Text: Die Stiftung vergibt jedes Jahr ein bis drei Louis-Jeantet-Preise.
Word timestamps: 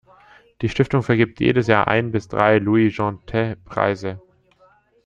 Die 0.63 0.69
Stiftung 0.69 1.03
vergibt 1.03 1.41
jedes 1.41 1.67
Jahr 1.67 1.87
ein 1.87 2.09
bis 2.11 2.27
drei 2.27 2.57
Louis-Jeantet-Preise. 2.57 4.19